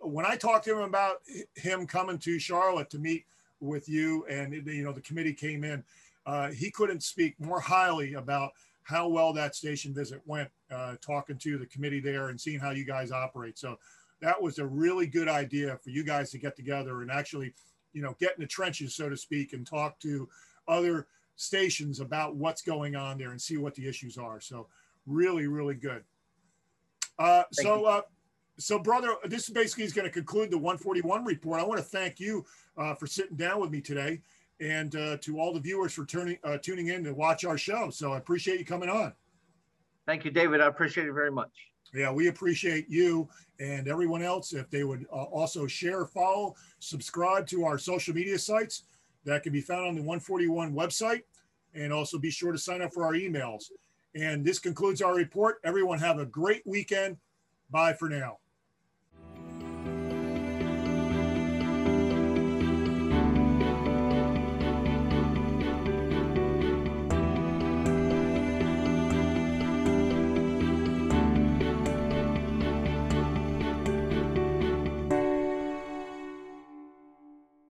when 0.00 0.26
I 0.26 0.36
talked 0.36 0.64
to 0.64 0.72
him 0.72 0.82
about 0.82 1.18
him 1.54 1.86
coming 1.86 2.18
to 2.18 2.38
Charlotte 2.38 2.90
to 2.90 2.98
meet 2.98 3.26
with 3.60 3.88
you, 3.88 4.24
and 4.26 4.54
you 4.54 4.82
know, 4.84 4.92
the 4.92 5.00
committee 5.00 5.34
came 5.34 5.64
in, 5.64 5.84
uh, 6.26 6.50
he 6.50 6.70
couldn't 6.70 7.02
speak 7.02 7.38
more 7.40 7.60
highly 7.60 8.14
about 8.14 8.52
how 8.82 9.08
well 9.08 9.32
that 9.32 9.54
station 9.54 9.94
visit 9.94 10.20
went. 10.26 10.48
Uh, 10.70 10.94
talking 11.00 11.36
to 11.36 11.58
the 11.58 11.66
committee 11.66 12.00
there 12.00 12.28
and 12.28 12.40
seeing 12.40 12.60
how 12.60 12.70
you 12.70 12.84
guys 12.84 13.12
operate. 13.12 13.58
So 13.58 13.78
that 14.20 14.40
was 14.40 14.58
a 14.58 14.66
really 14.66 15.06
good 15.06 15.28
idea 15.28 15.78
for 15.82 15.90
you 15.90 16.04
guys 16.04 16.30
to 16.30 16.38
get 16.38 16.56
together 16.56 17.02
and 17.02 17.10
actually, 17.10 17.54
you 17.92 18.02
know, 18.02 18.16
get 18.20 18.34
in 18.36 18.40
the 18.40 18.46
trenches, 18.46 18.94
so 18.94 19.08
to 19.08 19.16
speak, 19.16 19.52
and 19.52 19.66
talk 19.66 19.98
to 20.00 20.28
other 20.68 21.06
stations 21.36 22.00
about 22.00 22.36
what's 22.36 22.62
going 22.62 22.94
on 22.94 23.18
there 23.18 23.30
and 23.30 23.40
see 23.40 23.56
what 23.56 23.74
the 23.74 23.88
issues 23.88 24.18
are. 24.18 24.40
So 24.40 24.68
really, 25.06 25.46
really 25.46 25.74
good. 25.74 26.04
Uh, 27.18 27.44
so, 27.52 27.84
uh, 27.84 28.02
so 28.60 28.78
brother, 28.78 29.14
this 29.24 29.48
basically 29.48 29.84
is 29.84 29.92
going 29.92 30.06
to 30.06 30.12
conclude 30.12 30.50
the 30.50 30.58
141 30.58 31.24
report. 31.24 31.60
I 31.60 31.64
want 31.64 31.78
to 31.78 31.84
thank 31.84 32.20
you 32.20 32.44
uh, 32.76 32.94
for 32.94 33.06
sitting 33.06 33.36
down 33.36 33.60
with 33.60 33.70
me 33.70 33.80
today, 33.80 34.20
and 34.60 34.94
uh, 34.94 35.16
to 35.18 35.40
all 35.40 35.52
the 35.52 35.60
viewers 35.60 35.94
for 35.94 36.04
turning 36.04 36.38
uh, 36.44 36.58
tuning 36.58 36.88
in 36.88 37.02
to 37.04 37.14
watch 37.14 37.44
our 37.44 37.56
show. 37.56 37.90
So 37.90 38.12
I 38.12 38.18
appreciate 38.18 38.58
you 38.58 38.64
coming 38.64 38.90
on. 38.90 39.14
Thank 40.06 40.24
you, 40.24 40.30
David. 40.30 40.60
I 40.60 40.66
appreciate 40.66 41.06
it 41.06 41.12
very 41.12 41.30
much. 41.30 41.50
Yeah, 41.94 42.12
we 42.12 42.28
appreciate 42.28 42.88
you 42.88 43.28
and 43.58 43.88
everyone 43.88 44.22
else. 44.22 44.52
If 44.52 44.70
they 44.70 44.84
would 44.84 45.06
uh, 45.12 45.24
also 45.24 45.66
share, 45.66 46.04
follow, 46.04 46.54
subscribe 46.78 47.46
to 47.48 47.64
our 47.64 47.78
social 47.78 48.14
media 48.14 48.38
sites 48.38 48.84
that 49.24 49.42
can 49.42 49.52
be 49.52 49.60
found 49.60 49.86
on 49.86 49.94
the 49.94 50.02
141 50.02 50.72
website, 50.72 51.22
and 51.74 51.92
also 51.92 52.18
be 52.18 52.30
sure 52.30 52.52
to 52.52 52.58
sign 52.58 52.82
up 52.82 52.92
for 52.92 53.04
our 53.04 53.14
emails. 53.14 53.70
And 54.14 54.44
this 54.44 54.58
concludes 54.58 55.02
our 55.02 55.14
report. 55.14 55.60
Everyone 55.64 55.98
have 55.98 56.18
a 56.18 56.26
great 56.26 56.62
weekend. 56.66 57.16
Bye 57.70 57.92
for 57.92 58.08
now. 58.08 58.38